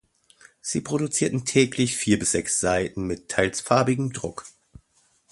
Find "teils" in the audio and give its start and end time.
3.29-3.61